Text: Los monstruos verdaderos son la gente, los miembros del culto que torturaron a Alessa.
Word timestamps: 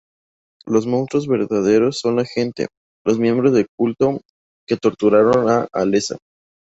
Los 0.65 0.87
monstruos 0.87 1.27
verdaderos 1.27 1.99
son 1.99 2.15
la 2.15 2.25
gente, 2.25 2.65
los 3.05 3.19
miembros 3.19 3.53
del 3.53 3.67
culto 3.77 4.19
que 4.67 4.75
torturaron 4.75 5.47
a 5.47 5.67
Alessa. 5.71 6.17